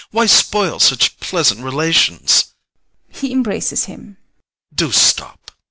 Why 0.09 0.25
spoil 0.25 0.79
such 0.79 1.19
pleasant 1.19 1.63
relations? 1.63 2.55
[He 3.09 3.31
embraces 3.31 3.85
him] 3.85 4.17
Do 4.73 4.91
stop! 4.91 5.51
VOITSKI. 5.51 5.55